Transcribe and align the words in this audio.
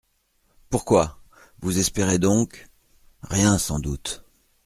Pourquoi? 0.71 1.21
Vous 1.59 1.77
espérez 1.77 2.17
donc?… 2.17 2.65
Rien, 3.21 3.59
sans 3.59 3.77
doute. 3.77 4.25